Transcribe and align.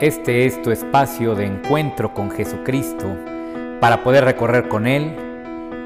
Este 0.00 0.46
es 0.46 0.62
tu 0.62 0.70
espacio 0.70 1.34
de 1.34 1.44
encuentro 1.44 2.14
con 2.14 2.30
Jesucristo 2.30 3.18
para 3.82 4.02
poder 4.02 4.24
recorrer 4.24 4.66
con 4.66 4.86
Él 4.86 5.14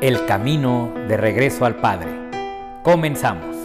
el 0.03 0.25
camino 0.27 0.95
de 1.09 1.17
regreso 1.17 1.65
al 1.65 1.81
Padre. 1.81 2.13
Comenzamos. 2.85 3.57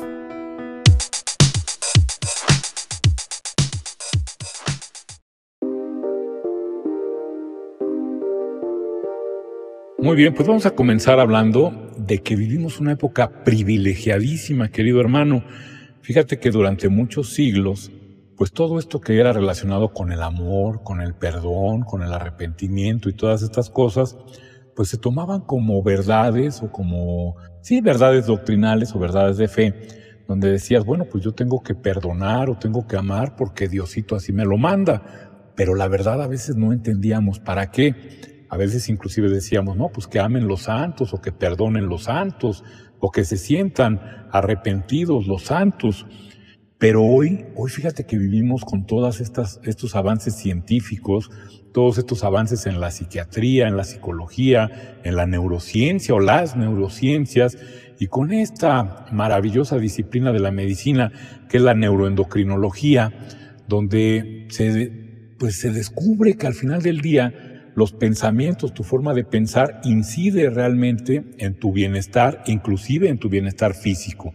Muy 9.99 10.15
bien, 10.15 10.33
pues 10.33 10.47
vamos 10.47 10.65
a 10.65 10.71
comenzar 10.71 11.19
hablando 11.19 11.91
de 11.95 12.23
que 12.23 12.35
vivimos 12.35 12.79
una 12.79 12.93
época 12.93 13.43
privilegiadísima, 13.43 14.69
querido 14.69 14.99
hermano. 14.99 15.43
Fíjate 16.01 16.39
que 16.39 16.49
durante 16.49 16.89
muchos 16.89 17.33
siglos 17.35 17.91
pues 18.39 18.53
todo 18.53 18.79
esto 18.79 19.01
que 19.01 19.19
era 19.19 19.33
relacionado 19.33 19.91
con 19.91 20.13
el 20.13 20.23
amor, 20.23 20.81
con 20.81 21.01
el 21.01 21.13
perdón, 21.13 21.81
con 21.81 22.03
el 22.03 22.13
arrepentimiento 22.13 23.09
y 23.09 23.13
todas 23.13 23.41
estas 23.41 23.69
cosas, 23.69 24.17
pues 24.77 24.87
se 24.87 24.97
tomaban 24.97 25.41
como 25.41 25.83
verdades 25.83 26.63
o 26.63 26.71
como, 26.71 27.35
sí, 27.59 27.81
verdades 27.81 28.27
doctrinales 28.27 28.95
o 28.95 28.99
verdades 28.99 29.35
de 29.35 29.49
fe, 29.49 29.75
donde 30.25 30.49
decías, 30.49 30.85
bueno, 30.85 31.03
pues 31.11 31.21
yo 31.21 31.33
tengo 31.33 31.61
que 31.61 31.75
perdonar 31.75 32.49
o 32.49 32.57
tengo 32.57 32.87
que 32.87 32.95
amar 32.95 33.35
porque 33.35 33.67
Diosito 33.67 34.15
así 34.15 34.31
me 34.31 34.45
lo 34.45 34.57
manda, 34.57 35.51
pero 35.57 35.75
la 35.75 35.89
verdad 35.89 36.21
a 36.21 36.27
veces 36.27 36.55
no 36.55 36.71
entendíamos 36.71 37.41
para 37.41 37.71
qué. 37.71 38.45
A 38.47 38.55
veces 38.55 38.87
inclusive 38.87 39.29
decíamos, 39.29 39.75
no, 39.75 39.89
pues 39.89 40.07
que 40.07 40.21
amen 40.21 40.47
los 40.47 40.61
santos 40.61 41.13
o 41.13 41.19
que 41.19 41.33
perdonen 41.33 41.89
los 41.89 42.03
santos 42.03 42.63
o 43.01 43.11
que 43.11 43.25
se 43.25 43.35
sientan 43.35 43.99
arrepentidos 44.31 45.27
los 45.27 45.43
santos. 45.43 46.05
Pero 46.79 47.03
hoy, 47.03 47.45
hoy 47.55 47.69
fíjate 47.69 48.05
que 48.05 48.17
vivimos 48.17 48.63
con 48.63 48.87
todos 48.87 49.19
estos 49.19 49.95
avances 49.95 50.35
científicos, 50.35 51.29
todos 51.73 51.97
estos 51.97 52.23
avances 52.23 52.65
en 52.67 52.79
la 52.79 52.89
psiquiatría, 52.89 53.67
en 53.67 53.75
la 53.75 53.83
psicología, 53.83 54.97
en 55.03 55.17
la 55.17 55.27
neurociencia 55.27 56.15
o 56.15 56.21
las 56.21 56.55
neurociencias, 56.55 57.57
y 57.99 58.07
con 58.07 58.31
esta 58.31 59.05
maravillosa 59.11 59.77
disciplina 59.77 60.31
de 60.31 60.39
la 60.39 60.51
medicina 60.51 61.11
que 61.49 61.57
es 61.57 61.63
la 61.63 61.73
neuroendocrinología, 61.73 63.13
donde 63.67 64.47
se, 64.49 64.89
pues 65.37 65.59
se 65.59 65.71
descubre 65.71 66.35
que 66.35 66.47
al 66.47 66.53
final 66.53 66.81
del 66.81 67.01
día 67.01 67.71
los 67.75 67.91
pensamientos, 67.91 68.73
tu 68.73 68.83
forma 68.83 69.13
de 69.13 69.25
pensar 69.25 69.81
incide 69.83 70.49
realmente 70.49 71.25
en 71.39 71.55
tu 71.55 71.73
bienestar, 71.73 72.41
inclusive 72.47 73.09
en 73.09 73.19
tu 73.19 73.27
bienestar 73.27 73.73
físico. 73.73 74.33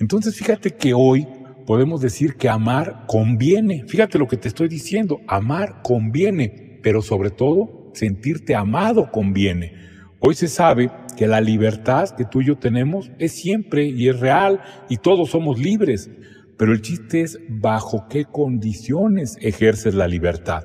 Entonces 0.00 0.36
fíjate 0.36 0.72
que 0.72 0.94
hoy 0.94 1.26
podemos 1.68 2.00
decir 2.00 2.36
que 2.36 2.48
amar 2.48 3.04
conviene. 3.06 3.84
Fíjate 3.86 4.18
lo 4.18 4.26
que 4.26 4.38
te 4.38 4.48
estoy 4.48 4.68
diciendo, 4.68 5.20
amar 5.26 5.82
conviene, 5.82 6.80
pero 6.82 7.02
sobre 7.02 7.28
todo 7.28 7.90
sentirte 7.92 8.54
amado 8.54 9.10
conviene. 9.10 9.74
Hoy 10.18 10.34
se 10.34 10.48
sabe 10.48 10.90
que 11.18 11.26
la 11.26 11.42
libertad 11.42 12.08
que 12.16 12.24
tú 12.24 12.40
y 12.40 12.46
yo 12.46 12.56
tenemos 12.56 13.10
es 13.18 13.32
siempre 13.32 13.84
y 13.84 14.08
es 14.08 14.18
real 14.18 14.62
y 14.88 14.96
todos 14.96 15.28
somos 15.28 15.58
libres, 15.58 16.10
pero 16.56 16.72
el 16.72 16.80
chiste 16.80 17.20
es 17.20 17.38
bajo 17.50 18.06
qué 18.08 18.24
condiciones 18.24 19.36
ejerces 19.42 19.92
la 19.92 20.08
libertad. 20.08 20.64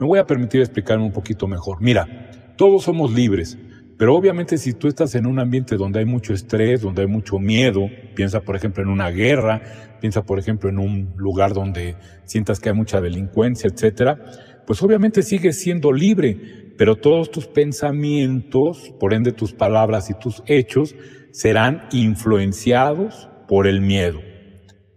Me 0.00 0.08
voy 0.08 0.18
a 0.18 0.26
permitir 0.26 0.60
explicarme 0.60 1.04
un 1.04 1.12
poquito 1.12 1.46
mejor. 1.46 1.80
Mira, 1.80 2.32
todos 2.56 2.82
somos 2.82 3.12
libres, 3.12 3.56
pero 4.02 4.16
obviamente 4.16 4.58
si 4.58 4.72
tú 4.72 4.88
estás 4.88 5.14
en 5.14 5.28
un 5.28 5.38
ambiente 5.38 5.76
donde 5.76 6.00
hay 6.00 6.06
mucho 6.06 6.32
estrés, 6.32 6.80
donde 6.80 7.02
hay 7.02 7.06
mucho 7.06 7.38
miedo, 7.38 7.82
piensa 8.16 8.40
por 8.40 8.56
ejemplo 8.56 8.82
en 8.82 8.88
una 8.88 9.10
guerra, 9.10 9.62
piensa 10.00 10.22
por 10.22 10.40
ejemplo 10.40 10.68
en 10.68 10.80
un 10.80 11.12
lugar 11.16 11.52
donde 11.52 11.94
sientas 12.24 12.58
que 12.58 12.70
hay 12.70 12.74
mucha 12.74 13.00
delincuencia, 13.00 13.70
etcétera, 13.72 14.18
pues 14.66 14.82
obviamente 14.82 15.22
sigues 15.22 15.60
siendo 15.60 15.92
libre, 15.92 16.74
pero 16.76 16.96
todos 16.96 17.30
tus 17.30 17.46
pensamientos, 17.46 18.92
por 18.98 19.14
ende 19.14 19.30
tus 19.30 19.52
palabras 19.52 20.10
y 20.10 20.14
tus 20.14 20.42
hechos, 20.46 20.96
serán 21.30 21.84
influenciados 21.92 23.28
por 23.46 23.68
el 23.68 23.82
miedo. 23.82 24.18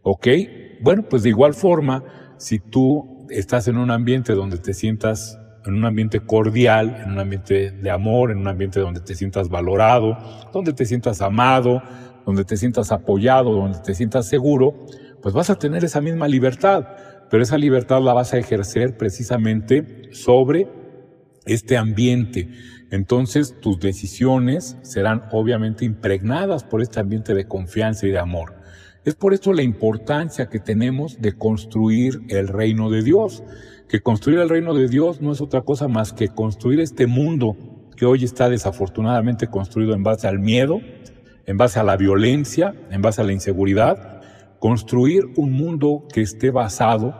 ¿Ok? 0.01 0.29
Bueno, 0.81 1.03
pues 1.07 1.21
de 1.21 1.29
igual 1.29 1.53
forma, 1.53 2.03
si 2.39 2.57
tú 2.57 3.27
estás 3.29 3.67
en 3.67 3.77
un 3.77 3.91
ambiente 3.91 4.33
donde 4.33 4.57
te 4.57 4.73
sientas 4.73 5.37
en 5.65 5.73
un 5.75 5.85
ambiente 5.85 6.19
cordial, 6.19 7.01
en 7.03 7.11
un 7.11 7.19
ambiente 7.19 7.71
de 7.71 7.89
amor, 7.89 8.31
en 8.31 8.37
un 8.37 8.47
ambiente 8.47 8.79
donde 8.79 9.01
te 9.01 9.15
sientas 9.15 9.49
valorado, 9.49 10.17
donde 10.53 10.73
te 10.73 10.85
sientas 10.85 11.21
amado, 11.21 11.81
donde 12.25 12.45
te 12.45 12.57
sientas 12.57 12.91
apoyado, 12.91 13.51
donde 13.51 13.79
te 13.79 13.93
sientas 13.95 14.27
seguro, 14.27 14.85
pues 15.21 15.33
vas 15.33 15.49
a 15.49 15.57
tener 15.57 15.83
esa 15.83 16.01
misma 16.01 16.27
libertad, 16.27 16.87
pero 17.29 17.43
esa 17.43 17.57
libertad 17.57 18.01
la 18.01 18.13
vas 18.13 18.33
a 18.33 18.37
ejercer 18.37 18.97
precisamente 18.97 20.09
sobre 20.11 20.67
este 21.45 21.77
ambiente. 21.77 22.49
Entonces 22.91 23.59
tus 23.59 23.79
decisiones 23.79 24.77
serán 24.83 25.23
obviamente 25.31 25.85
impregnadas 25.85 26.63
por 26.63 26.81
este 26.81 26.99
ambiente 26.99 27.33
de 27.33 27.47
confianza 27.47 28.07
y 28.07 28.11
de 28.11 28.19
amor. 28.19 28.64
Es 29.05 29.15
por 29.15 29.33
eso 29.33 29.53
la 29.53 29.61
importancia 29.61 30.49
que 30.49 30.59
tenemos 30.59 31.21
de 31.21 31.37
construir 31.37 32.21
el 32.29 32.47
reino 32.47 32.89
de 32.89 33.03
Dios 33.03 33.43
que 33.87 34.01
construir 34.01 34.39
el 34.39 34.49
reino 34.49 34.73
de 34.73 34.87
Dios 34.87 35.21
no 35.21 35.31
es 35.31 35.41
otra 35.41 35.61
cosa 35.61 35.87
más 35.87 36.11
que 36.11 36.29
construir 36.29 36.79
este 36.79 37.05
mundo 37.05 37.55
que 37.95 38.05
hoy 38.05 38.23
está 38.23 38.49
desafortunadamente 38.49 39.47
construido 39.47 39.93
en 39.93 40.03
base 40.03 40.27
al 40.27 40.39
miedo, 40.39 40.81
en 41.45 41.57
base 41.57 41.79
a 41.79 41.83
la 41.83 41.95
violencia, 41.95 42.73
en 42.89 43.01
base 43.01 43.21
a 43.21 43.23
la 43.23 43.31
inseguridad, 43.31 44.21
construir 44.59 45.25
un 45.37 45.51
mundo 45.51 46.07
que 46.11 46.21
esté 46.21 46.49
basado 46.49 47.13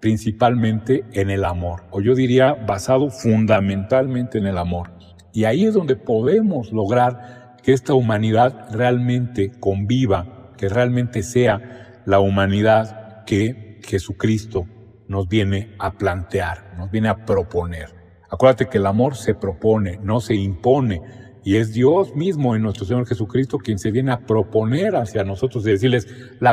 principalmente 0.00 1.04
en 1.12 1.30
el 1.30 1.44
amor, 1.44 1.84
o 1.90 2.02
yo 2.02 2.14
diría 2.14 2.52
basado 2.52 3.08
fundamentalmente 3.08 4.36
en 4.36 4.46
el 4.46 4.58
amor. 4.58 4.90
Y 5.32 5.44
ahí 5.44 5.64
es 5.64 5.72
donde 5.72 5.96
podemos 5.96 6.70
lograr 6.70 7.56
que 7.62 7.72
esta 7.72 7.94
humanidad 7.94 8.68
realmente 8.70 9.50
conviva, 9.58 10.26
que 10.64 10.70
realmente 10.70 11.22
sea 11.22 12.00
la 12.06 12.20
humanidad 12.20 13.24
que 13.26 13.80
Jesucristo 13.84 14.64
nos 15.08 15.28
viene 15.28 15.74
a 15.78 15.92
plantear, 15.92 16.74
nos 16.78 16.90
viene 16.90 17.08
a 17.08 17.26
proponer. 17.26 17.90
Acuérdate 18.30 18.70
que 18.70 18.78
el 18.78 18.86
amor 18.86 19.14
se 19.14 19.34
propone, 19.34 19.98
no 20.02 20.20
se 20.20 20.34
impone. 20.36 21.02
Y 21.44 21.56
es 21.56 21.74
Dios 21.74 22.16
mismo 22.16 22.56
en 22.56 22.62
nuestro 22.62 22.86
Señor 22.86 23.06
Jesucristo 23.06 23.58
quien 23.58 23.78
se 23.78 23.90
viene 23.90 24.12
a 24.12 24.20
proponer 24.20 24.96
hacia 24.96 25.22
nosotros 25.22 25.66
y 25.66 25.72
decirles 25.72 26.08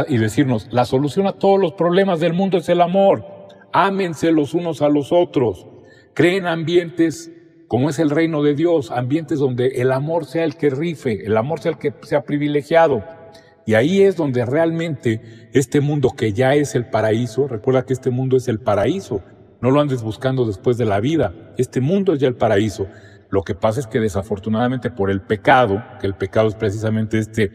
y 0.10 0.18
decirnos, 0.18 0.68
la 0.72 0.84
solución 0.84 1.26
a 1.28 1.40
todos 1.40 1.58
los 1.58 1.72
problemas 1.72 2.20
del 2.20 2.34
mundo 2.34 2.58
es 2.58 2.68
el 2.68 2.82
amor. 2.82 3.24
Ámense 3.72 4.34
los 4.34 4.54
unos 4.54 4.82
a 4.82 4.90
los 4.90 5.14
otros. 5.14 5.68
Creen 6.14 6.48
ambientes 6.48 7.32
como 7.70 7.90
es 7.90 7.98
el 8.00 8.10
reino 8.10 8.44
de 8.44 8.56
Dios, 8.56 8.92
ambientes 8.92 9.40
donde 9.40 9.68
el 9.68 9.94
amor 9.94 10.26
sea 10.26 10.44
el 10.44 10.58
que 10.58 10.70
rife, 10.70 11.26
el 11.26 11.38
amor 11.38 11.62
sea 11.62 11.72
el 11.72 11.78
que 11.78 11.94
sea 12.02 12.26
privilegiado. 12.26 13.21
Y 13.66 13.76
ahí 13.76 14.02
es 14.02 14.16
donde 14.16 14.46
realmente 14.46 15.50
este 15.54 15.82
mundo 15.82 16.12
que 16.16 16.34
ya 16.34 16.56
es 16.56 16.76
el 16.76 16.90
paraíso, 16.90 17.48
recuerda 17.48 17.86
que 17.86 17.94
este 17.94 18.10
mundo 18.10 18.38
es 18.38 18.48
el 18.48 18.60
paraíso, 18.60 19.22
no 19.62 19.70
lo 19.70 19.80
andes 19.80 20.02
buscando 20.02 20.46
después 20.46 20.78
de 20.78 20.86
la 20.86 21.00
vida, 21.00 21.54
este 21.58 21.82
mundo 21.82 22.14
es 22.14 22.20
ya 22.20 22.28
el 22.28 22.36
paraíso. 22.36 22.88
Lo 23.30 23.44
que 23.44 23.56
pasa 23.56 23.80
es 23.80 23.88
que 23.88 24.00
desafortunadamente 24.00 24.90
por 24.90 25.10
el 25.10 25.22
pecado, 25.22 25.82
que 26.02 26.08
el 26.08 26.16
pecado 26.16 26.50
es 26.50 26.56
precisamente 26.56 27.18
este 27.20 27.52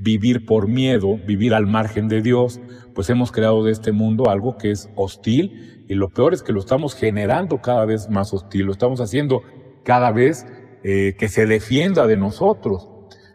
vivir 0.00 0.46
por 0.46 0.66
miedo, 0.66 1.18
vivir 1.26 1.54
al 1.54 1.66
margen 1.66 2.08
de 2.08 2.22
Dios, 2.22 2.60
pues 2.94 3.10
hemos 3.10 3.30
creado 3.30 3.62
de 3.62 3.70
este 3.70 3.92
mundo 3.92 4.28
algo 4.28 4.56
que 4.56 4.70
es 4.70 4.88
hostil 4.96 5.84
y 5.88 5.94
lo 5.94 6.08
peor 6.08 6.34
es 6.34 6.42
que 6.42 6.52
lo 6.52 6.60
estamos 6.60 6.94
generando 6.94 7.60
cada 7.60 7.84
vez 7.84 8.08
más 8.08 8.32
hostil, 8.32 8.66
lo 8.66 8.72
estamos 8.72 9.00
haciendo 9.00 9.42
cada 9.84 10.10
vez 10.10 10.46
eh, 10.82 11.14
que 11.18 11.28
se 11.28 11.46
defienda 11.46 12.06
de 12.06 12.16
nosotros. 12.16 12.88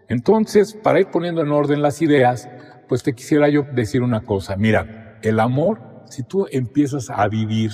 Entonces, 0.07 0.73
para 0.73 0.99
ir 0.99 1.07
poniendo 1.07 1.41
en 1.41 1.51
orden 1.51 1.81
las 1.81 2.01
ideas, 2.01 2.49
pues 2.87 3.03
te 3.03 3.13
quisiera 3.13 3.49
yo 3.49 3.63
decir 3.73 4.01
una 4.01 4.21
cosa. 4.21 4.55
Mira, 4.55 5.19
el 5.21 5.39
amor, 5.39 6.03
si 6.05 6.23
tú 6.23 6.47
empiezas 6.51 7.09
a 7.09 7.27
vivir 7.27 7.71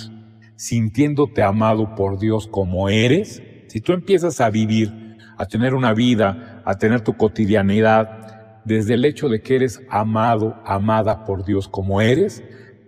sintiéndote 0.56 1.42
amado 1.42 1.94
por 1.94 2.18
Dios 2.18 2.46
como 2.46 2.88
eres, 2.88 3.42
si 3.66 3.80
tú 3.80 3.92
empiezas 3.92 4.40
a 4.40 4.50
vivir, 4.50 5.16
a 5.36 5.46
tener 5.46 5.74
una 5.74 5.92
vida, 5.92 6.62
a 6.64 6.76
tener 6.76 7.00
tu 7.00 7.16
cotidianidad, 7.16 8.62
desde 8.64 8.94
el 8.94 9.04
hecho 9.04 9.28
de 9.28 9.42
que 9.42 9.56
eres 9.56 9.82
amado, 9.90 10.56
amada 10.64 11.24
por 11.24 11.44
Dios 11.44 11.68
como 11.68 12.00
eres, 12.00 12.42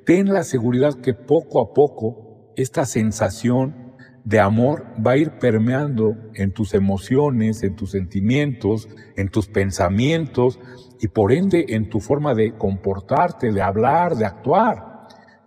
ten 0.06 0.32
la 0.32 0.44
seguridad 0.44 0.94
que 0.94 1.14
poco 1.14 1.60
a 1.60 1.74
poco 1.74 2.52
esta 2.56 2.84
sensación 2.84 3.83
de 4.24 4.40
amor 4.40 4.86
va 5.06 5.12
a 5.12 5.16
ir 5.18 5.32
permeando 5.32 6.16
en 6.34 6.52
tus 6.52 6.74
emociones, 6.74 7.62
en 7.62 7.76
tus 7.76 7.90
sentimientos, 7.90 8.88
en 9.16 9.28
tus 9.28 9.46
pensamientos 9.46 10.58
y 10.98 11.08
por 11.08 11.32
ende 11.32 11.66
en 11.68 11.90
tu 11.90 12.00
forma 12.00 12.34
de 12.34 12.54
comportarte, 12.54 13.52
de 13.52 13.60
hablar, 13.62 14.16
de 14.16 14.24
actuar. 14.24 14.94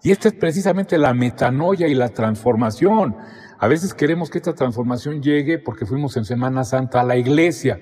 Y 0.03 0.11
esta 0.11 0.27
es 0.27 0.35
precisamente 0.35 0.97
la 0.99 1.13
metanoia 1.15 1.87
y 1.87 1.95
la 1.95 2.09
transformación. 2.09 3.17
A 3.59 3.67
veces 3.67 3.95
queremos 3.95 4.29
que 4.29 4.37
esta 4.37 4.53
transformación 4.53 5.23
llegue 5.23 5.57
porque 5.57 5.87
fuimos 5.87 6.15
en 6.15 6.25
Semana 6.25 6.63
Santa 6.63 7.01
a 7.01 7.03
la 7.03 7.17
iglesia. 7.17 7.79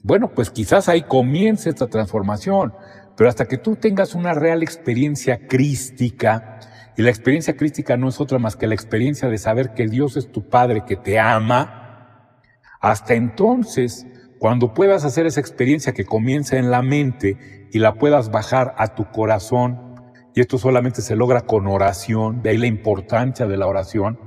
Bueno, 0.00 0.30
pues 0.32 0.50
quizás 0.50 0.88
ahí 0.88 1.02
comience 1.02 1.68
esta 1.68 1.88
transformación, 1.88 2.72
pero 3.16 3.28
hasta 3.28 3.46
que 3.46 3.58
tú 3.58 3.74
tengas 3.74 4.14
una 4.14 4.32
real 4.32 4.62
experiencia 4.62 5.48
crística, 5.48 6.60
Y 6.98 7.02
la 7.02 7.10
experiencia 7.10 7.56
crística 7.56 7.96
no 7.96 8.08
es 8.08 8.20
otra 8.20 8.40
más 8.40 8.56
que 8.56 8.66
la 8.66 8.74
experiencia 8.74 9.28
de 9.28 9.38
saber 9.38 9.72
que 9.72 9.86
Dios 9.86 10.16
es 10.16 10.32
tu 10.32 10.48
Padre 10.48 10.84
que 10.84 10.96
te 10.96 11.20
ama. 11.20 12.32
Hasta 12.80 13.14
entonces, 13.14 14.04
cuando 14.40 14.74
puedas 14.74 15.04
hacer 15.04 15.24
esa 15.24 15.38
experiencia 15.38 15.92
que 15.92 16.04
comienza 16.04 16.56
en 16.56 16.72
la 16.72 16.82
mente 16.82 17.68
y 17.70 17.78
la 17.78 17.94
puedas 17.94 18.32
bajar 18.32 18.74
a 18.78 18.96
tu 18.96 19.12
corazón, 19.12 19.94
y 20.34 20.40
esto 20.40 20.58
solamente 20.58 21.00
se 21.00 21.14
logra 21.14 21.42
con 21.42 21.68
oración, 21.68 22.42
de 22.42 22.50
ahí 22.50 22.58
la 22.58 22.66
importancia 22.66 23.46
de 23.46 23.56
la 23.56 23.68
oración, 23.68 24.18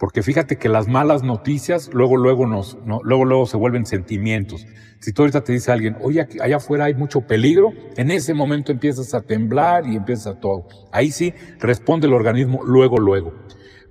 porque 0.00 0.22
fíjate 0.22 0.56
que 0.56 0.70
las 0.70 0.88
malas 0.88 1.22
noticias 1.22 1.90
luego, 1.92 2.16
luego 2.16 2.46
nos, 2.46 2.78
luego, 3.04 3.26
luego 3.26 3.44
se 3.44 3.58
vuelven 3.58 3.84
sentimientos. 3.84 4.66
Si 4.98 5.12
tú 5.12 5.20
ahorita 5.20 5.44
te 5.44 5.52
dice 5.52 5.72
alguien, 5.72 5.94
oye, 6.00 6.26
allá 6.40 6.56
afuera 6.56 6.86
hay 6.86 6.94
mucho 6.94 7.20
peligro, 7.20 7.74
en 7.98 8.10
ese 8.10 8.32
momento 8.32 8.72
empiezas 8.72 9.12
a 9.12 9.20
temblar 9.20 9.86
y 9.86 9.96
empiezas 9.96 10.28
a 10.28 10.40
todo. 10.40 10.66
Ahí 10.90 11.10
sí 11.10 11.34
responde 11.58 12.06
el 12.06 12.14
organismo 12.14 12.64
luego, 12.64 12.96
luego. 12.96 13.34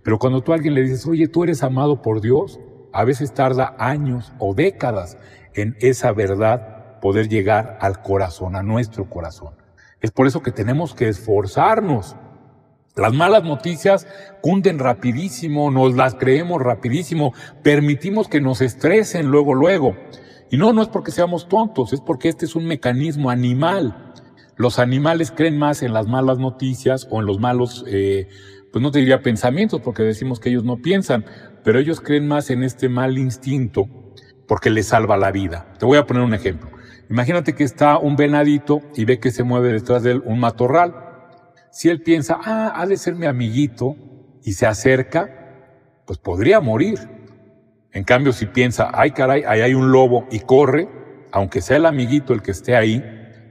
Pero 0.03 0.17
cuando 0.17 0.41
tú 0.41 0.51
a 0.51 0.55
alguien 0.55 0.73
le 0.73 0.81
dices, 0.81 1.05
oye, 1.05 1.27
tú 1.27 1.43
eres 1.43 1.61
amado 1.61 2.01
por 2.01 2.21
Dios, 2.21 2.59
a 2.91 3.03
veces 3.03 3.31
tarda 3.35 3.75
años 3.77 4.33
o 4.39 4.55
décadas 4.55 5.19
en 5.53 5.77
esa 5.79 6.11
verdad 6.11 6.99
poder 7.01 7.29
llegar 7.29 7.77
al 7.81 8.01
corazón, 8.01 8.55
a 8.55 8.63
nuestro 8.63 9.07
corazón. 9.11 9.53
Es 10.01 10.09
por 10.09 10.25
eso 10.25 10.41
que 10.41 10.51
tenemos 10.51 10.95
que 10.95 11.07
esforzarnos 11.07 12.15
las 12.95 13.13
malas 13.13 13.43
noticias 13.43 14.07
cunden 14.41 14.79
rapidísimo, 14.79 15.71
nos 15.71 15.95
las 15.95 16.15
creemos 16.15 16.61
rapidísimo, 16.61 17.33
permitimos 17.63 18.27
que 18.27 18.41
nos 18.41 18.61
estresen 18.61 19.27
luego, 19.27 19.53
luego. 19.53 19.95
Y 20.51 20.57
no, 20.57 20.73
no 20.73 20.81
es 20.81 20.87
porque 20.87 21.11
seamos 21.11 21.47
tontos, 21.47 21.93
es 21.93 22.01
porque 22.01 22.27
este 22.29 22.45
es 22.45 22.55
un 22.55 22.65
mecanismo 22.65 23.29
animal. 23.29 24.13
Los 24.55 24.79
animales 24.79 25.31
creen 25.31 25.57
más 25.57 25.83
en 25.83 25.93
las 25.93 26.07
malas 26.07 26.39
noticias 26.39 27.07
o 27.09 27.19
en 27.19 27.27
los 27.27 27.39
malos, 27.39 27.85
eh, 27.87 28.27
pues 28.71 28.81
no 28.81 28.91
te 28.91 28.99
diría 28.99 29.21
pensamientos, 29.21 29.79
porque 29.81 30.03
decimos 30.03 30.39
que 30.39 30.49
ellos 30.49 30.63
no 30.63 30.77
piensan, 30.77 31.25
pero 31.63 31.79
ellos 31.79 32.01
creen 32.01 32.27
más 32.27 32.49
en 32.49 32.63
este 32.63 32.89
mal 32.89 33.17
instinto 33.17 33.85
porque 34.47 34.71
les 34.71 34.87
salva 34.87 35.15
la 35.15 35.31
vida. 35.31 35.71
Te 35.77 35.85
voy 35.85 35.97
a 35.99 36.05
poner 36.05 36.23
un 36.23 36.33
ejemplo. 36.33 36.71
Imagínate 37.09 37.53
que 37.53 37.63
está 37.63 37.97
un 37.97 38.15
venadito 38.15 38.81
y 38.95 39.05
ve 39.05 39.19
que 39.19 39.31
se 39.31 39.43
mueve 39.43 39.71
detrás 39.71 40.03
de 40.03 40.11
él 40.13 40.23
un 40.25 40.39
matorral 40.39 41.08
si 41.71 41.89
él 41.89 42.01
piensa, 42.01 42.39
ah, 42.43 42.73
ha 42.75 42.85
de 42.85 42.97
ser 42.97 43.15
mi 43.15 43.25
amiguito, 43.25 43.95
y 44.43 44.53
se 44.53 44.65
acerca, 44.65 45.29
pues 46.05 46.19
podría 46.19 46.59
morir. 46.59 46.97
En 47.91 48.03
cambio, 48.03 48.33
si 48.33 48.45
piensa, 48.45 48.89
ay 48.93 49.11
caray, 49.11 49.43
ahí 49.47 49.61
hay 49.61 49.73
un 49.73 49.91
lobo 49.91 50.27
y 50.31 50.39
corre, 50.39 50.89
aunque 51.31 51.61
sea 51.61 51.77
el 51.77 51.85
amiguito 51.85 52.33
el 52.33 52.41
que 52.41 52.51
esté 52.51 52.75
ahí, 52.75 53.03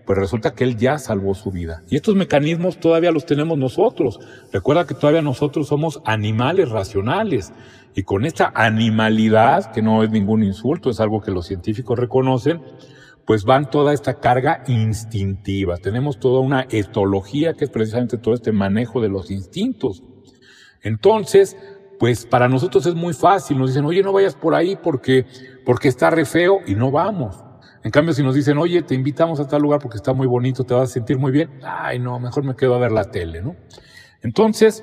pues 0.07 0.19
resulta 0.19 0.55
que 0.55 0.65
él 0.65 0.77
ya 0.77 0.99
salvó 0.99 1.35
su 1.35 1.51
vida. 1.51 1.83
Y 1.89 1.97
estos 1.97 2.15
mecanismos 2.15 2.81
todavía 2.81 3.11
los 3.11 3.27
tenemos 3.27 3.59
nosotros. 3.59 4.19
Recuerda 4.53 4.87
que 4.87 4.95
todavía 4.95 5.23
nosotros 5.23 5.69
somos 5.69 6.01
animales 6.05 6.71
racionales. 6.71 7.53
Y 7.95 8.05
con 8.05 8.25
esta 8.25 8.51
animalidad, 8.55 9.71
que 9.73 9.83
no 9.83 10.03
es 10.03 10.11
ningún 10.11 10.43
insulto, 10.43 10.89
es 10.89 11.01
algo 11.01 11.21
que 11.21 11.31
los 11.31 11.47
científicos 11.47 11.99
reconocen, 11.99 12.63
pues 13.29 13.45
van 13.45 13.69
toda 13.69 13.93
esta 13.93 14.21
carga 14.21 14.65
instintiva. 14.69 15.77
Tenemos 15.77 16.19
toda 16.19 16.41
una 16.41 16.67
etología 16.71 17.53
que 17.53 17.67
es 17.67 17.71
precisamente 17.71 18.17
todo 18.17 18.33
este 18.33 18.53
manejo 18.53 19.03
de 19.03 19.11
los 19.11 19.31
instintos. 19.31 20.03
Entonces, 20.81 21.55
pues 21.99 22.25
para 22.25 22.49
nosotros 22.49 22.87
es 22.87 22.95
muy 22.95 23.13
fácil. 23.13 23.59
Nos 23.59 23.69
dicen, 23.69 23.85
oye, 23.85 24.03
no 24.03 24.15
vayas 24.15 24.35
por 24.35 24.55
ahí 24.55 24.77
porque, 24.83 25.27
porque 25.67 25.89
está 25.89 26.09
re 26.09 26.25
feo 26.25 26.61
y 26.67 26.75
no 26.75 26.91
vamos. 26.91 27.45
En 27.85 27.91
cambio, 27.91 28.15
si 28.15 28.23
nos 28.23 28.35
dicen, 28.35 28.57
oye, 28.57 28.81
te 28.81 28.95
invitamos 28.95 29.41
a 29.41 29.47
tal 29.47 29.61
lugar 29.61 29.81
porque 29.81 29.99
está 29.99 30.15
muy 30.15 30.27
bonito, 30.27 30.65
te 30.65 30.73
vas 30.73 30.89
a 30.89 30.93
sentir 30.95 31.19
muy 31.19 31.31
bien, 31.31 31.51
ay, 31.63 31.99
no, 31.99 32.19
mejor 32.19 32.45
me 32.45 32.57
quedo 32.57 32.77
a 32.77 32.79
ver 32.79 32.93
la 32.93 33.11
tele, 33.11 33.43
¿no? 33.43 33.57
Entonces, 34.23 34.83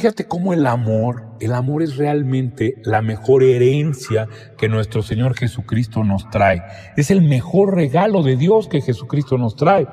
Fíjate 0.00 0.26
cómo 0.26 0.54
el 0.54 0.66
amor, 0.66 1.24
el 1.40 1.52
amor 1.52 1.82
es 1.82 1.98
realmente 1.98 2.80
la 2.84 3.02
mejor 3.02 3.42
herencia 3.42 4.28
que 4.56 4.66
nuestro 4.66 5.02
Señor 5.02 5.36
Jesucristo 5.36 6.04
nos 6.04 6.30
trae. 6.30 6.62
Es 6.96 7.10
el 7.10 7.20
mejor 7.20 7.74
regalo 7.74 8.22
de 8.22 8.38
Dios 8.38 8.66
que 8.66 8.80
Jesucristo 8.80 9.36
nos 9.36 9.56
trae. 9.56 9.86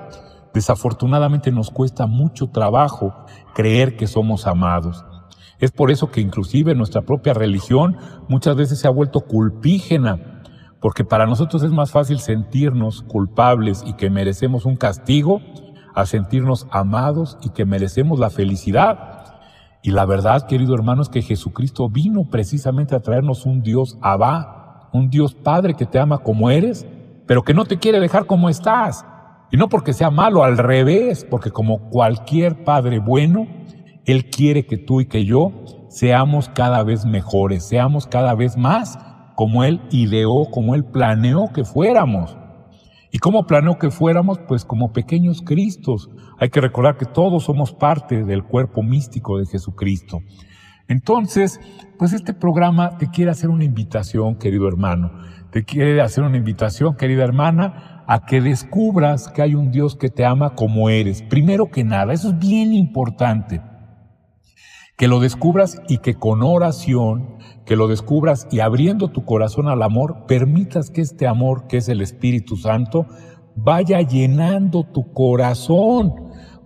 Desafortunadamente 0.54 1.52
nos 1.52 1.72
cuesta 1.72 2.08
mucho 2.08 2.48
trabajo 2.52 3.14
creer 3.54 3.98
que 3.98 4.08
somos 4.08 4.48
amados. 4.48 5.04
Es 5.60 5.72
por 5.72 5.92
eso 5.92 6.10
que 6.10 6.22
inclusive 6.22 6.74
nuestra 6.74 7.02
propia 7.02 7.34
religión 7.34 7.98
muchas 8.30 8.56
veces 8.56 8.80
se 8.80 8.88
ha 8.88 8.92
vuelto 8.92 9.26
culpígena, 9.26 10.42
porque 10.80 11.04
para 11.04 11.26
nosotros 11.26 11.64
es 11.64 11.72
más 11.72 11.92
fácil 11.92 12.20
sentirnos 12.20 13.02
culpables 13.02 13.84
y 13.86 13.92
que 13.96 14.10
merecemos 14.10 14.64
un 14.64 14.78
castigo 14.78 15.42
a 15.94 16.06
sentirnos 16.06 16.66
amados 16.72 17.38
y 17.42 17.50
que 17.50 17.66
merecemos 17.66 18.20
la 18.20 18.30
felicidad. 18.30 19.17
Y 19.82 19.92
la 19.92 20.06
verdad, 20.06 20.48
querido 20.48 20.74
hermano, 20.76 21.02
es 21.02 21.10
que 21.10 21.22
Jesucristo 21.22 21.90
vino 21.90 22.26
precisamente 22.30 22.96
a 22.96 23.00
traernos 23.00 23.46
un 23.46 23.62
Dios 23.62 23.98
Abba, 24.02 24.90
un 24.92 25.10
Dios 25.10 25.34
Padre 25.36 25.76
que 25.76 25.86
te 25.86 26.00
ama 26.00 26.18
como 26.20 26.50
eres, 26.50 26.86
pero 27.26 27.44
que 27.44 27.54
no 27.54 27.66
te 27.66 27.78
quiere 27.78 28.00
dejar 28.00 28.26
como 28.26 28.50
estás. 28.50 29.06
Y 29.52 29.58
no 29.58 29.70
porque 29.70 29.94
sea 29.94 30.10
malo, 30.10 30.44
al 30.44 30.58
revés, 30.58 31.26
porque 31.30 31.52
como 31.52 31.90
cualquier 31.90 32.64
Padre 32.64 33.00
bueno, 33.00 33.48
Él 34.06 34.30
quiere 34.30 34.66
que 34.66 34.78
tú 34.78 35.02
y 35.02 35.06
que 35.06 35.26
yo 35.26 35.52
seamos 35.90 36.50
cada 36.50 36.84
vez 36.84 37.06
mejores, 37.06 37.64
seamos 37.64 38.08
cada 38.08 38.34
vez 38.36 38.58
más 38.58 39.00
como 39.36 39.64
Él 39.64 39.82
ideó, 39.92 40.50
como 40.52 40.76
Él 40.76 40.84
planeó 40.84 41.54
que 41.54 41.64
fuéramos. 41.64 42.36
¿Y 43.12 43.20
cómo 43.20 43.46
planeó 43.48 43.78
que 43.78 43.90
fuéramos? 43.90 44.40
Pues 44.40 44.66
como 44.66 44.92
pequeños 44.92 45.42
Cristos. 45.42 46.10
Hay 46.40 46.50
que 46.50 46.62
recordar 46.62 46.98
que 46.98 47.06
todos 47.06 47.46
somos 47.46 47.72
parte 47.74 48.24
del 48.24 48.44
cuerpo 48.44 48.84
místico 48.84 49.38
de 49.38 49.46
Jesucristo. 49.46 50.20
Entonces, 50.88 51.60
pues 51.98 52.14
este 52.14 52.34
programa 52.34 52.98
te 52.98 53.10
quiere 53.10 53.32
hacer 53.32 53.50
una 53.50 53.64
invitación, 53.64 54.36
querido 54.36 54.68
hermano. 54.68 55.12
Te 55.52 55.64
quiere 55.64 56.02
hacer 56.02 56.24
una 56.24 56.38
invitación, 56.38 56.96
querida 56.96 57.24
hermana, 57.24 58.04
a 58.08 58.26
que 58.26 58.42
descubras 58.42 59.30
que 59.30 59.42
hay 59.42 59.56
un 59.56 59.72
Dios 59.72 59.96
que 59.96 60.10
te 60.10 60.26
ama 60.26 60.56
como 60.56 60.90
eres. 60.90 61.22
Primero 61.24 61.70
que 61.70 61.84
nada, 61.84 62.14
eso 62.14 62.30
es 62.30 62.40
bien 62.40 62.74
importante 62.74 63.62
que 64.98 65.08
lo 65.08 65.20
descubras 65.20 65.80
y 65.88 66.00
que 66.00 66.16
con 66.16 66.42
oración, 66.42 67.38
que 67.66 67.76
lo 67.76 67.88
descubras 67.88 68.48
y 68.50 68.62
abriendo 68.62 69.10
tu 69.10 69.26
corazón 69.26 69.68
al 69.68 69.84
amor, 69.84 70.26
permitas 70.28 70.90
que 70.90 71.02
este 71.02 71.28
amor, 71.28 71.68
que 71.68 71.78
es 71.78 71.88
el 71.88 72.02
Espíritu 72.02 72.58
Santo, 72.58 73.06
vaya 73.56 74.02
llenando 74.02 74.84
tu 74.84 75.14
corazón, 75.14 76.14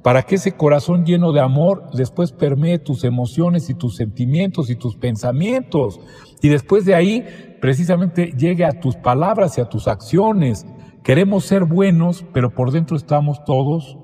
para 0.02 0.24
que 0.24 0.36
ese 0.36 0.54
corazón 0.54 1.06
lleno 1.06 1.32
de 1.34 1.42
amor 1.42 1.90
después 1.94 2.32
permee 2.32 2.80
tus 2.80 3.04
emociones 3.04 3.70
y 3.70 3.76
tus 3.76 3.98
sentimientos 3.98 4.70
y 4.70 4.76
tus 4.76 4.96
pensamientos. 4.96 6.00
Y 6.42 6.50
después 6.50 6.86
de 6.86 6.96
ahí, 6.96 7.26
precisamente 7.60 8.34
llegue 8.36 8.66
a 8.66 8.80
tus 8.80 8.96
palabras 8.96 9.58
y 9.58 9.62
a 9.62 9.70
tus 9.70 9.88
acciones. 9.88 10.66
Queremos 11.04 11.44
ser 11.46 11.66
buenos, 11.66 12.26
pero 12.34 12.50
por 12.56 12.72
dentro 12.72 12.98
estamos 12.98 13.44
todos 13.46 13.98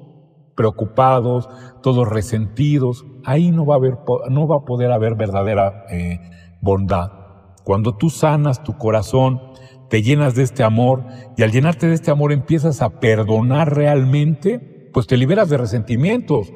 preocupados, 0.58 1.48
todos 1.82 2.10
resentidos, 2.10 3.06
ahí 3.24 3.52
no 3.52 3.66
va 3.66 3.76
a 3.76 3.78
haber, 3.78 3.98
no 4.30 4.48
va 4.48 4.58
a 4.58 4.66
poder 4.66 4.92
haber 4.92 5.16
verdadera 5.16 5.86
eh, 5.90 6.20
bondad. 6.60 7.12
Cuando 7.64 7.96
tú 7.96 8.10
sanas 8.10 8.64
tu 8.64 8.78
corazón, 8.78 9.40
te 9.90 10.02
llenas 10.02 10.36
de 10.36 10.44
este 10.44 10.64
amor 10.64 11.06
y 11.38 11.44
al 11.44 11.52
llenarte 11.52 11.88
de 11.88 11.94
este 11.94 12.12
amor 12.12 12.34
empiezas 12.34 12.82
a 12.82 13.00
perdonar 13.00 13.76
realmente, 13.76 14.90
pues 14.92 15.08
te 15.08 15.16
liberas 15.16 15.50
de 15.50 15.58
resentimientos. 15.58 16.52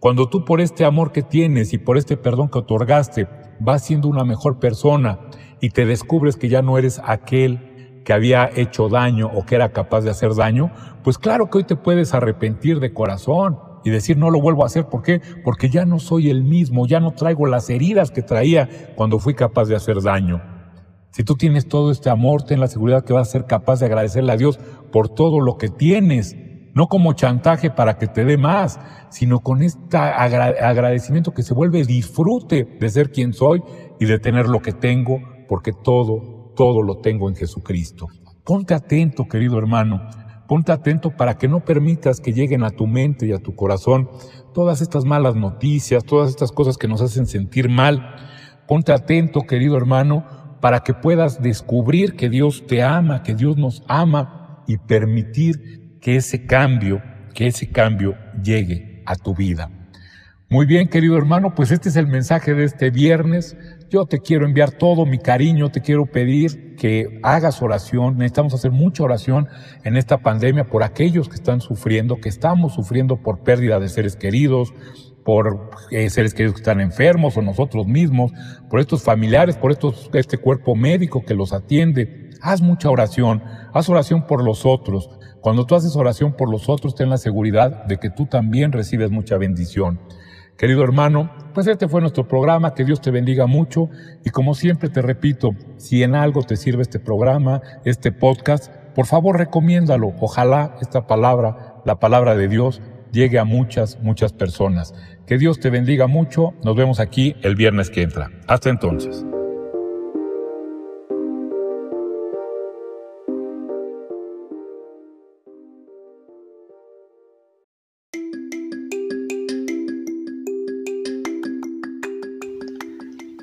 Cuando 0.00 0.28
tú 0.28 0.44
por 0.44 0.60
este 0.60 0.84
amor 0.84 1.12
que 1.12 1.22
tienes 1.22 1.72
y 1.72 1.78
por 1.78 1.98
este 1.98 2.16
perdón 2.16 2.48
que 2.48 2.58
otorgaste 2.58 3.28
vas 3.60 3.84
siendo 3.84 4.08
una 4.08 4.24
mejor 4.24 4.58
persona 4.58 5.20
y 5.60 5.70
te 5.70 5.86
descubres 5.86 6.36
que 6.36 6.48
ya 6.48 6.62
no 6.62 6.78
eres 6.78 7.00
aquel 7.04 7.73
que 8.04 8.12
había 8.12 8.50
hecho 8.54 8.88
daño 8.88 9.30
o 9.34 9.44
que 9.46 9.54
era 9.54 9.72
capaz 9.72 10.02
de 10.02 10.10
hacer 10.10 10.34
daño, 10.34 10.70
pues 11.02 11.18
claro 11.18 11.50
que 11.50 11.58
hoy 11.58 11.64
te 11.64 11.76
puedes 11.76 12.14
arrepentir 12.14 12.80
de 12.80 12.92
corazón 12.92 13.58
y 13.84 13.90
decir 13.90 14.16
no 14.16 14.30
lo 14.30 14.40
vuelvo 14.40 14.62
a 14.62 14.66
hacer. 14.66 14.86
¿Por 14.86 15.02
qué? 15.02 15.20
Porque 15.44 15.68
ya 15.70 15.84
no 15.84 15.98
soy 15.98 16.30
el 16.30 16.44
mismo, 16.44 16.86
ya 16.86 17.00
no 17.00 17.12
traigo 17.12 17.46
las 17.46 17.68
heridas 17.70 18.10
que 18.10 18.22
traía 18.22 18.68
cuando 18.96 19.18
fui 19.18 19.34
capaz 19.34 19.66
de 19.66 19.76
hacer 19.76 20.02
daño. 20.02 20.42
Si 21.10 21.22
tú 21.22 21.36
tienes 21.36 21.68
todo 21.68 21.92
este 21.92 22.10
amor, 22.10 22.42
ten 22.42 22.58
la 22.58 22.66
seguridad 22.66 23.04
que 23.04 23.12
vas 23.12 23.28
a 23.28 23.32
ser 23.32 23.46
capaz 23.46 23.80
de 23.80 23.86
agradecerle 23.86 24.32
a 24.32 24.36
Dios 24.36 24.58
por 24.90 25.08
todo 25.08 25.40
lo 25.40 25.58
que 25.58 25.68
tienes, 25.68 26.36
no 26.74 26.88
como 26.88 27.12
chantaje 27.12 27.70
para 27.70 27.98
que 27.98 28.08
te 28.08 28.24
dé 28.24 28.36
más, 28.36 28.80
sino 29.10 29.38
con 29.38 29.62
este 29.62 29.96
agradecimiento 29.96 31.32
que 31.32 31.44
se 31.44 31.54
vuelve 31.54 31.84
disfrute 31.84 32.64
de 32.80 32.90
ser 32.90 33.12
quien 33.12 33.32
soy 33.32 33.62
y 34.00 34.06
de 34.06 34.18
tener 34.18 34.48
lo 34.48 34.60
que 34.60 34.72
tengo, 34.72 35.20
porque 35.46 35.72
todo 35.72 36.33
todo 36.54 36.82
lo 36.82 36.98
tengo 36.98 37.28
en 37.28 37.36
Jesucristo. 37.36 38.08
Ponte 38.44 38.74
atento, 38.74 39.26
querido 39.26 39.58
hermano, 39.58 40.08
ponte 40.46 40.72
atento 40.72 41.10
para 41.10 41.38
que 41.38 41.48
no 41.48 41.64
permitas 41.64 42.20
que 42.20 42.32
lleguen 42.32 42.62
a 42.64 42.70
tu 42.70 42.86
mente 42.86 43.26
y 43.26 43.32
a 43.32 43.38
tu 43.38 43.54
corazón 43.54 44.10
todas 44.52 44.80
estas 44.80 45.04
malas 45.04 45.34
noticias, 45.34 46.04
todas 46.04 46.30
estas 46.30 46.52
cosas 46.52 46.76
que 46.76 46.88
nos 46.88 47.00
hacen 47.00 47.26
sentir 47.26 47.68
mal. 47.68 48.16
Ponte 48.66 48.92
atento, 48.92 49.42
querido 49.42 49.76
hermano, 49.76 50.24
para 50.60 50.80
que 50.80 50.94
puedas 50.94 51.42
descubrir 51.42 52.16
que 52.16 52.30
Dios 52.30 52.64
te 52.66 52.82
ama, 52.82 53.22
que 53.22 53.34
Dios 53.34 53.56
nos 53.56 53.82
ama 53.88 54.62
y 54.66 54.78
permitir 54.78 55.98
que 56.00 56.16
ese 56.16 56.46
cambio, 56.46 57.02
que 57.34 57.46
ese 57.46 57.70
cambio 57.70 58.14
llegue 58.42 59.02
a 59.06 59.16
tu 59.16 59.34
vida. 59.34 59.70
Muy 60.50 60.66
bien, 60.66 60.88
querido 60.88 61.16
hermano, 61.16 61.54
pues 61.54 61.70
este 61.70 61.88
es 61.88 61.96
el 61.96 62.06
mensaje 62.06 62.54
de 62.54 62.64
este 62.64 62.90
viernes. 62.90 63.56
Yo 63.90 64.06
te 64.06 64.20
quiero 64.20 64.46
enviar 64.46 64.72
todo 64.72 65.06
mi 65.06 65.18
cariño, 65.18 65.70
te 65.70 65.80
quiero 65.80 66.06
pedir 66.06 66.74
que 66.76 67.20
hagas 67.22 67.62
oración. 67.62 68.16
Necesitamos 68.16 68.54
hacer 68.54 68.70
mucha 68.70 69.04
oración 69.04 69.48
en 69.84 69.96
esta 69.96 70.18
pandemia 70.18 70.68
por 70.68 70.82
aquellos 70.82 71.28
que 71.28 71.34
están 71.34 71.60
sufriendo, 71.60 72.16
que 72.16 72.28
estamos 72.28 72.74
sufriendo 72.74 73.16
por 73.18 73.40
pérdida 73.40 73.78
de 73.78 73.88
seres 73.88 74.16
queridos, 74.16 74.72
por 75.24 75.70
eh, 75.90 76.10
seres 76.10 76.34
queridos 76.34 76.54
que 76.54 76.60
están 76.60 76.80
enfermos 76.80 77.36
o 77.36 77.42
nosotros 77.42 77.86
mismos, 77.86 78.32
por 78.70 78.80
estos 78.80 79.02
familiares, 79.02 79.56
por 79.56 79.70
estos, 79.70 80.10
este 80.14 80.38
cuerpo 80.38 80.74
médico 80.74 81.24
que 81.24 81.34
los 81.34 81.52
atiende. 81.52 82.30
Haz 82.40 82.62
mucha 82.62 82.90
oración, 82.90 83.42
haz 83.72 83.88
oración 83.88 84.26
por 84.26 84.42
los 84.42 84.66
otros. 84.66 85.10
Cuando 85.40 85.66
tú 85.66 85.74
haces 85.74 85.94
oración 85.94 86.32
por 86.32 86.50
los 86.50 86.68
otros, 86.68 86.94
ten 86.94 87.10
la 87.10 87.18
seguridad 87.18 87.84
de 87.84 87.98
que 87.98 88.10
tú 88.10 88.26
también 88.26 88.72
recibes 88.72 89.10
mucha 89.10 89.36
bendición. 89.36 90.00
Querido 90.56 90.84
hermano, 90.84 91.30
pues 91.52 91.66
este 91.66 91.88
fue 91.88 92.00
nuestro 92.00 92.28
programa, 92.28 92.74
que 92.74 92.84
Dios 92.84 93.00
te 93.00 93.10
bendiga 93.10 93.46
mucho 93.46 93.88
y 94.24 94.30
como 94.30 94.54
siempre 94.54 94.88
te 94.88 95.02
repito, 95.02 95.50
si 95.76 96.02
en 96.02 96.14
algo 96.14 96.42
te 96.42 96.56
sirve 96.56 96.82
este 96.82 97.00
programa, 97.00 97.60
este 97.84 98.12
podcast, 98.12 98.72
por 98.94 99.06
favor 99.06 99.36
recomiéndalo. 99.36 100.14
Ojalá 100.20 100.76
esta 100.80 101.06
palabra, 101.06 101.82
la 101.84 101.98
palabra 101.98 102.36
de 102.36 102.48
Dios, 102.48 102.82
llegue 103.10 103.38
a 103.38 103.44
muchas, 103.44 103.98
muchas 104.00 104.32
personas. 104.32 104.94
Que 105.26 105.38
Dios 105.38 105.58
te 105.58 105.70
bendiga 105.70 106.06
mucho. 106.06 106.54
Nos 106.62 106.76
vemos 106.76 107.00
aquí 107.00 107.34
el 107.42 107.56
viernes 107.56 107.90
que 107.90 108.02
entra. 108.02 108.30
Hasta 108.46 108.70
entonces. 108.70 109.24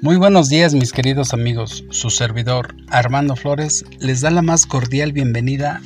Muy 0.04 0.16
buenos 0.16 0.50
días 0.50 0.74
mis 0.74 0.94
queridos 0.94 1.32
amigos, 1.32 1.86
su 1.92 2.10
servidor 2.10 2.76
Armando 2.88 3.36
Flores 3.36 3.86
les 4.00 4.22
da 4.22 4.32
la 4.32 4.42
más 4.42 4.66
cordial 4.66 5.14
bienvenida 5.14 5.80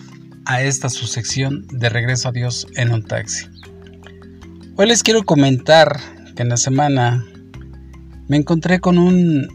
a 0.46 0.62
esta 0.62 0.88
su 0.88 1.06
sección 1.06 1.68
de 1.68 1.90
Regreso 1.90 2.30
a 2.30 2.32
Dios 2.32 2.66
en 2.78 2.94
un 2.94 3.04
taxi. 3.04 3.48
Hoy 4.78 4.88
les 4.88 5.04
quiero 5.04 5.24
comentar 5.24 6.00
que 6.34 6.44
en 6.44 6.48
la 6.48 6.56
semana 6.56 7.26
me 8.30 8.38
encontré 8.38 8.80
con 8.80 9.00
un 9.00 9.50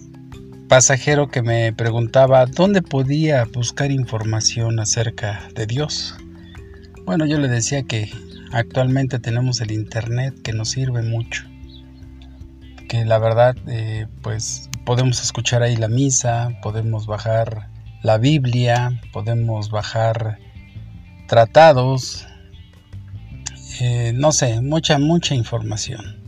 pasajero 0.68 1.28
que 1.28 1.40
me 1.40 1.72
preguntaba 1.72 2.44
dónde 2.44 2.82
podía 2.82 3.46
buscar 3.46 3.90
información 3.90 4.78
acerca 4.78 5.48
de 5.54 5.64
Dios. 5.64 6.16
Bueno, 7.06 7.24
yo 7.24 7.38
le 7.38 7.48
decía 7.48 7.84
que 7.84 8.12
actualmente 8.52 9.20
tenemos 9.20 9.62
el 9.62 9.72
Internet 9.72 10.34
que 10.42 10.52
nos 10.52 10.68
sirve 10.68 11.00
mucho. 11.00 11.49
Que 12.90 13.04
la 13.04 13.20
verdad, 13.20 13.54
eh, 13.68 14.08
pues 14.20 14.68
podemos 14.84 15.22
escuchar 15.22 15.62
ahí 15.62 15.76
la 15.76 15.86
misa, 15.86 16.58
podemos 16.60 17.06
bajar 17.06 17.68
la 18.02 18.18
Biblia, 18.18 19.00
podemos 19.12 19.70
bajar 19.70 20.40
tratados, 21.28 22.26
eh, 23.78 24.10
no 24.12 24.32
sé, 24.32 24.60
mucha, 24.60 24.98
mucha 24.98 25.36
información. 25.36 26.20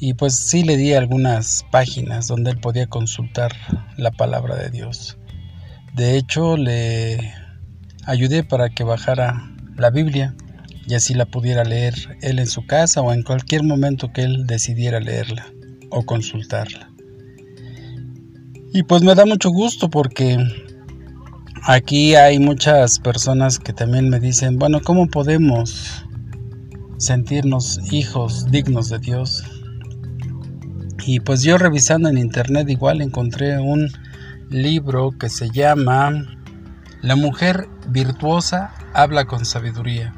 Y 0.00 0.14
pues 0.14 0.34
sí 0.34 0.64
le 0.64 0.78
di 0.78 0.94
algunas 0.94 1.66
páginas 1.70 2.26
donde 2.26 2.52
él 2.52 2.58
podía 2.58 2.86
consultar 2.86 3.52
la 3.98 4.12
palabra 4.12 4.56
de 4.56 4.70
Dios. 4.70 5.18
De 5.92 6.16
hecho, 6.16 6.56
le 6.56 7.34
ayudé 8.06 8.44
para 8.44 8.70
que 8.70 8.82
bajara 8.82 9.46
la 9.76 9.90
Biblia 9.90 10.34
y 10.88 10.94
así 10.94 11.12
la 11.12 11.26
pudiera 11.26 11.64
leer 11.64 12.16
él 12.22 12.38
en 12.38 12.46
su 12.46 12.64
casa 12.64 13.02
o 13.02 13.12
en 13.12 13.24
cualquier 13.24 13.62
momento 13.62 14.10
que 14.10 14.22
él 14.22 14.46
decidiera 14.46 14.98
leerla 14.98 15.52
o 15.92 16.04
consultarla. 16.04 16.90
Y 18.72 18.82
pues 18.82 19.02
me 19.02 19.14
da 19.14 19.24
mucho 19.26 19.50
gusto 19.50 19.88
porque 19.88 20.38
aquí 21.64 22.14
hay 22.14 22.38
muchas 22.38 22.98
personas 22.98 23.58
que 23.58 23.72
también 23.72 24.08
me 24.08 24.18
dicen, 24.18 24.58
bueno, 24.58 24.80
¿cómo 24.82 25.06
podemos 25.06 26.02
sentirnos 27.02 27.80
hijos 27.92 28.48
dignos 28.50 28.88
de 28.88 29.00
Dios. 29.00 29.42
Y 31.04 31.18
pues 31.18 31.42
yo 31.42 31.58
revisando 31.58 32.08
en 32.08 32.16
internet 32.16 32.68
igual 32.70 33.00
encontré 33.00 33.58
un 33.58 33.90
libro 34.50 35.10
que 35.18 35.28
se 35.28 35.50
llama 35.50 36.12
La 37.00 37.16
mujer 37.16 37.68
virtuosa 37.88 38.72
habla 38.94 39.24
con 39.24 39.44
sabiduría. 39.44 40.14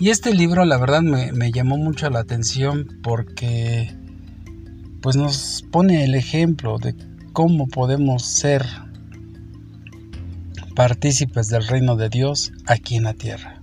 Y 0.00 0.10
este 0.10 0.32
libro 0.32 0.64
la 0.64 0.78
verdad 0.78 1.02
me, 1.02 1.50
llamó 1.50 1.76
mucho 1.76 2.08
la 2.08 2.20
atención 2.20 3.00
porque 3.02 3.92
pues 5.02 5.16
nos 5.16 5.64
pone 5.72 6.04
el 6.04 6.14
ejemplo 6.14 6.78
de 6.78 6.94
cómo 7.32 7.66
podemos 7.66 8.24
ser 8.24 8.64
partícipes 10.76 11.48
del 11.48 11.66
reino 11.66 11.96
de 11.96 12.08
Dios 12.10 12.52
aquí 12.66 12.94
en 12.94 13.04
la 13.04 13.14
tierra. 13.14 13.60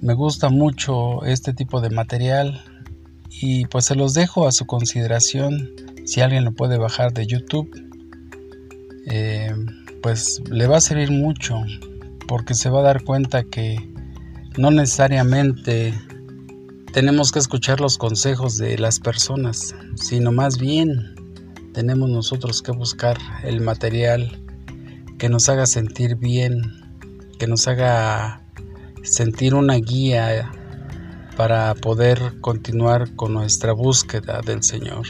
Me 0.00 0.14
gusta 0.14 0.48
mucho 0.48 1.24
este 1.24 1.52
tipo 1.52 1.80
de 1.80 1.90
material 1.90 2.62
y 3.30 3.64
pues 3.66 3.86
se 3.86 3.96
los 3.96 4.14
dejo 4.14 4.46
a 4.46 4.52
su 4.52 4.64
consideración. 4.64 5.70
Si 6.04 6.20
alguien 6.20 6.44
lo 6.44 6.52
puede 6.52 6.78
bajar 6.78 7.12
de 7.12 7.26
YouTube, 7.26 7.68
eh, 9.06 9.52
pues 10.02 10.40
le 10.48 10.68
va 10.68 10.76
a 10.76 10.80
servir 10.80 11.10
mucho 11.10 11.64
porque 12.28 12.54
se 12.54 12.70
va 12.70 12.78
a 12.78 12.84
dar 12.84 13.02
cuenta 13.02 13.42
que 13.42 13.93
no 14.56 14.70
necesariamente 14.70 15.94
tenemos 16.92 17.32
que 17.32 17.40
escuchar 17.40 17.80
los 17.80 17.98
consejos 17.98 18.56
de 18.56 18.78
las 18.78 19.00
personas, 19.00 19.74
sino 19.96 20.30
más 20.30 20.58
bien 20.58 21.14
tenemos 21.72 22.08
nosotros 22.08 22.62
que 22.62 22.70
buscar 22.70 23.18
el 23.42 23.60
material 23.60 24.40
que 25.18 25.28
nos 25.28 25.48
haga 25.48 25.66
sentir 25.66 26.16
bien, 26.16 26.62
que 27.38 27.48
nos 27.48 27.66
haga 27.66 28.42
sentir 29.02 29.54
una 29.54 29.74
guía 29.74 30.52
para 31.36 31.74
poder 31.74 32.40
continuar 32.40 33.16
con 33.16 33.32
nuestra 33.32 33.72
búsqueda 33.72 34.40
del 34.40 34.62
Señor. 34.62 35.04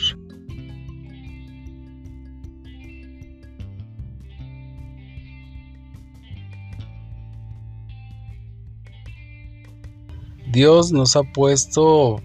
Dios 10.54 10.92
nos 10.92 11.16
ha 11.16 11.24
puesto 11.24 12.22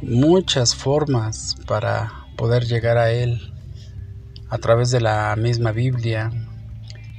muchas 0.00 0.74
formas 0.74 1.56
para 1.66 2.24
poder 2.38 2.64
llegar 2.64 2.96
a 2.96 3.12
Él 3.12 3.52
a 4.48 4.56
través 4.56 4.90
de 4.90 5.02
la 5.02 5.36
misma 5.36 5.72
Biblia. 5.72 6.30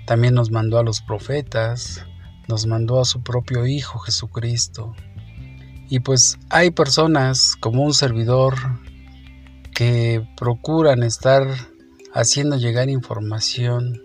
También 0.07 0.33
nos 0.33 0.49
mandó 0.49 0.79
a 0.79 0.83
los 0.83 1.01
profetas, 1.01 2.03
nos 2.47 2.65
mandó 2.65 2.99
a 2.99 3.05
su 3.05 3.21
propio 3.21 3.67
Hijo 3.67 3.99
Jesucristo. 3.99 4.95
Y 5.89 5.99
pues 5.99 6.39
hay 6.49 6.71
personas 6.71 7.55
como 7.59 7.83
un 7.83 7.93
servidor 7.93 8.55
que 9.75 10.27
procuran 10.35 11.03
estar 11.03 11.45
haciendo 12.15 12.57
llegar 12.57 12.89
información 12.89 14.01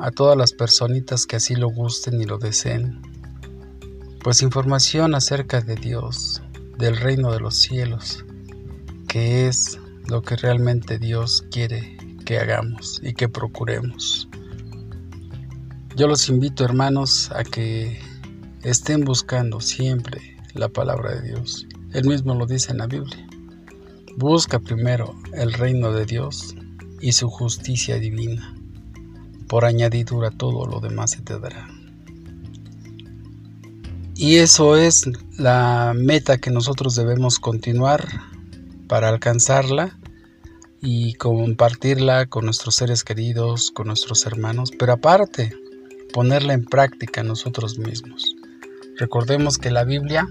a 0.00 0.10
todas 0.10 0.36
las 0.36 0.52
personitas 0.54 1.24
que 1.24 1.36
así 1.36 1.54
lo 1.54 1.70
gusten 1.70 2.20
y 2.20 2.24
lo 2.24 2.38
deseen. 2.38 3.09
Pues 4.22 4.42
información 4.42 5.14
acerca 5.14 5.62
de 5.62 5.76
Dios, 5.76 6.42
del 6.76 6.98
reino 6.98 7.32
de 7.32 7.40
los 7.40 7.56
cielos, 7.56 8.22
que 9.08 9.48
es 9.48 9.78
lo 10.08 10.20
que 10.20 10.36
realmente 10.36 10.98
Dios 10.98 11.46
quiere 11.50 11.96
que 12.26 12.38
hagamos 12.38 13.00
y 13.02 13.14
que 13.14 13.30
procuremos. 13.30 14.28
Yo 15.96 16.06
los 16.06 16.28
invito 16.28 16.66
hermanos 16.66 17.30
a 17.34 17.44
que 17.44 17.98
estén 18.62 19.06
buscando 19.06 19.58
siempre 19.62 20.36
la 20.52 20.68
palabra 20.68 21.14
de 21.14 21.28
Dios. 21.28 21.66
Él 21.94 22.06
mismo 22.06 22.34
lo 22.34 22.44
dice 22.44 22.72
en 22.72 22.78
la 22.78 22.88
Biblia. 22.88 23.26
Busca 24.18 24.58
primero 24.58 25.14
el 25.32 25.54
reino 25.54 25.92
de 25.92 26.04
Dios 26.04 26.54
y 27.00 27.12
su 27.12 27.30
justicia 27.30 27.98
divina. 27.98 28.54
Por 29.48 29.64
añadidura 29.64 30.30
todo 30.30 30.66
lo 30.66 30.80
demás 30.80 31.12
se 31.12 31.22
te 31.22 31.38
dará. 31.38 31.69
Y 34.22 34.36
eso 34.36 34.76
es 34.76 35.08
la 35.38 35.94
meta 35.96 36.36
que 36.36 36.50
nosotros 36.50 36.94
debemos 36.94 37.38
continuar 37.38 38.06
para 38.86 39.08
alcanzarla 39.08 39.98
y 40.82 41.14
compartirla 41.14 42.26
con 42.26 42.44
nuestros 42.44 42.74
seres 42.74 43.02
queridos, 43.02 43.70
con 43.70 43.86
nuestros 43.86 44.26
hermanos. 44.26 44.72
Pero 44.78 44.92
aparte, 44.92 45.54
ponerla 46.12 46.52
en 46.52 46.66
práctica 46.66 47.22
nosotros 47.22 47.78
mismos. 47.78 48.36
Recordemos 48.98 49.56
que 49.56 49.70
la 49.70 49.84
Biblia 49.84 50.28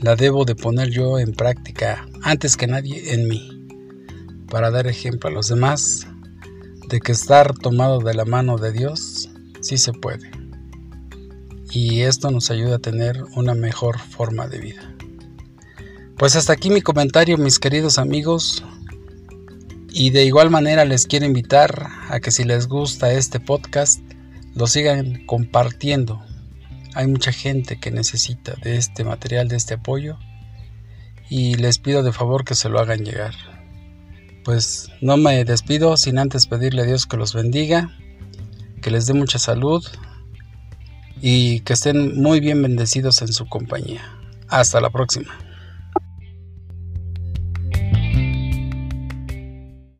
la 0.00 0.16
debo 0.16 0.44
de 0.44 0.56
poner 0.56 0.90
yo 0.90 1.20
en 1.20 1.34
práctica 1.34 2.04
antes 2.22 2.56
que 2.56 2.66
nadie 2.66 3.14
en 3.14 3.28
mí, 3.28 3.68
para 4.50 4.72
dar 4.72 4.88
ejemplo 4.88 5.30
a 5.30 5.32
los 5.32 5.46
demás 5.46 6.08
de 6.88 6.98
que 6.98 7.12
estar 7.12 7.54
tomado 7.54 8.00
de 8.00 8.14
la 8.14 8.24
mano 8.24 8.58
de 8.58 8.72
Dios 8.72 9.30
sí 9.60 9.78
se 9.78 9.92
puede. 9.92 10.35
Y 11.78 12.04
esto 12.04 12.30
nos 12.30 12.50
ayuda 12.50 12.76
a 12.76 12.78
tener 12.78 13.22
una 13.34 13.54
mejor 13.54 13.98
forma 13.98 14.48
de 14.48 14.60
vida. 14.60 14.94
Pues 16.16 16.34
hasta 16.34 16.54
aquí 16.54 16.70
mi 16.70 16.80
comentario, 16.80 17.36
mis 17.36 17.58
queridos 17.58 17.98
amigos. 17.98 18.64
Y 19.90 20.08
de 20.08 20.24
igual 20.24 20.48
manera 20.48 20.86
les 20.86 21.06
quiero 21.06 21.26
invitar 21.26 21.88
a 22.08 22.18
que 22.20 22.30
si 22.30 22.44
les 22.44 22.66
gusta 22.66 23.12
este 23.12 23.40
podcast, 23.40 24.00
lo 24.54 24.66
sigan 24.66 25.26
compartiendo. 25.26 26.24
Hay 26.94 27.08
mucha 27.08 27.30
gente 27.30 27.78
que 27.78 27.90
necesita 27.90 28.54
de 28.62 28.78
este 28.78 29.04
material, 29.04 29.46
de 29.46 29.56
este 29.56 29.74
apoyo. 29.74 30.16
Y 31.28 31.56
les 31.56 31.78
pido 31.78 32.02
de 32.02 32.12
favor 32.12 32.46
que 32.46 32.54
se 32.54 32.70
lo 32.70 32.80
hagan 32.80 33.04
llegar. 33.04 33.34
Pues 34.46 34.88
no 35.02 35.18
me 35.18 35.44
despido 35.44 35.98
sin 35.98 36.18
antes 36.18 36.46
pedirle 36.46 36.80
a 36.80 36.86
Dios 36.86 37.04
que 37.04 37.18
los 37.18 37.34
bendiga, 37.34 37.94
que 38.80 38.90
les 38.90 39.06
dé 39.06 39.12
mucha 39.12 39.38
salud 39.38 39.84
y 41.20 41.60
que 41.60 41.72
estén 41.72 42.20
muy 42.20 42.40
bien 42.40 42.62
bendecidos 42.62 43.22
en 43.22 43.32
su 43.32 43.46
compañía. 43.46 44.02
Hasta 44.48 44.80
la 44.80 44.90
próxima. 44.90 45.34